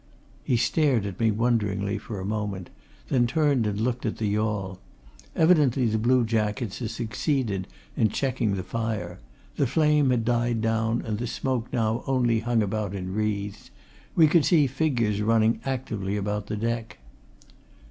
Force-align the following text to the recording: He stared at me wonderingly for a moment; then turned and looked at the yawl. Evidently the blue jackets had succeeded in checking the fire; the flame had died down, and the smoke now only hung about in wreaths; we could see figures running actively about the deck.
He 0.43 0.57
stared 0.57 1.05
at 1.05 1.19
me 1.19 1.29
wonderingly 1.29 1.99
for 1.99 2.19
a 2.19 2.25
moment; 2.25 2.71
then 3.09 3.27
turned 3.27 3.67
and 3.67 3.79
looked 3.79 4.03
at 4.03 4.17
the 4.17 4.25
yawl. 4.25 4.79
Evidently 5.35 5.85
the 5.85 5.99
blue 5.99 6.25
jackets 6.25 6.79
had 6.79 6.89
succeeded 6.89 7.67
in 7.95 8.09
checking 8.09 8.55
the 8.55 8.63
fire; 8.63 9.19
the 9.57 9.67
flame 9.67 10.09
had 10.09 10.25
died 10.25 10.59
down, 10.59 11.03
and 11.03 11.19
the 11.19 11.27
smoke 11.27 11.71
now 11.71 12.03
only 12.07 12.39
hung 12.39 12.63
about 12.63 12.95
in 12.95 13.13
wreaths; 13.13 13.69
we 14.15 14.25
could 14.25 14.43
see 14.43 14.65
figures 14.65 15.21
running 15.21 15.59
actively 15.65 16.17
about 16.17 16.47
the 16.47 16.57
deck. 16.57 16.97